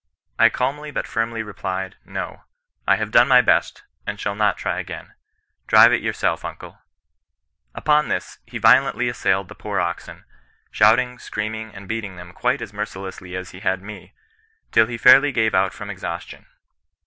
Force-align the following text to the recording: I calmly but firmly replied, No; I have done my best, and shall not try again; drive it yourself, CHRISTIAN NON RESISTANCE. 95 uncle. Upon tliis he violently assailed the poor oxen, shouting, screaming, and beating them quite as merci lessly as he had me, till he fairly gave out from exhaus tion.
I 0.39 0.49
calmly 0.49 0.89
but 0.89 1.05
firmly 1.05 1.43
replied, 1.43 1.95
No; 2.05 2.41
I 2.87 2.95
have 2.95 3.11
done 3.11 3.27
my 3.27 3.41
best, 3.41 3.83
and 4.07 4.19
shall 4.19 4.33
not 4.33 4.57
try 4.57 4.79
again; 4.79 5.13
drive 5.67 5.93
it 5.93 6.01
yourself, 6.01 6.41
CHRISTIAN 6.41 6.69
NON 6.69 6.73
RESISTANCE. 6.73 7.87
95 7.87 7.93
uncle. 7.93 8.09
Upon 8.09 8.09
tliis 8.09 8.37
he 8.51 8.57
violently 8.57 9.09
assailed 9.09 9.47
the 9.47 9.53
poor 9.53 9.79
oxen, 9.79 10.25
shouting, 10.71 11.19
screaming, 11.19 11.75
and 11.75 11.87
beating 11.87 12.15
them 12.15 12.33
quite 12.33 12.63
as 12.63 12.73
merci 12.73 12.97
lessly 12.97 13.37
as 13.37 13.51
he 13.51 13.59
had 13.59 13.83
me, 13.83 14.13
till 14.71 14.87
he 14.87 14.97
fairly 14.97 15.31
gave 15.31 15.53
out 15.53 15.71
from 15.71 15.89
exhaus 15.89 16.21
tion. 16.21 16.47